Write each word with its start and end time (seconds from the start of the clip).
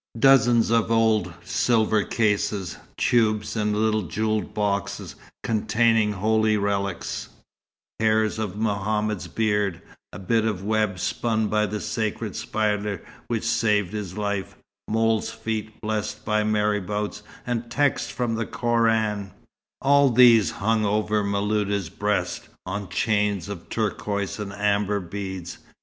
Dozens 0.17 0.71
of 0.71 0.89
old 0.89 1.31
silver 1.43 2.03
cases, 2.03 2.75
tubes, 2.97 3.55
and 3.55 3.77
little 3.77 4.01
jewelled 4.01 4.51
boxes 4.51 5.13
containing 5.43 6.13
holy 6.13 6.57
relics; 6.57 7.29
hairs 7.99 8.39
of 8.39 8.55
Mohammed's 8.57 9.27
beard; 9.27 9.79
a 10.11 10.17
bit 10.17 10.43
of 10.43 10.63
web 10.63 10.97
spun 10.97 11.49
by 11.49 11.67
the 11.67 11.79
sacred 11.79 12.35
spider 12.35 13.03
which 13.27 13.43
saved 13.43 13.93
his 13.93 14.17
life; 14.17 14.55
moles' 14.87 15.29
feet 15.29 15.79
blessed 15.81 16.25
by 16.25 16.43
marabouts, 16.43 17.21
and 17.45 17.69
texts 17.69 18.09
from 18.09 18.33
the 18.33 18.47
Koran; 18.47 19.29
all 19.83 20.09
these 20.09 20.49
hung 20.49 20.83
over 20.83 21.23
Miluda's 21.23 21.91
breast, 21.91 22.49
on 22.65 22.89
chains 22.89 23.47
of 23.47 23.69
turquoise 23.69 24.39
and 24.39 24.51
amber 24.51 24.99
beads. 24.99 25.59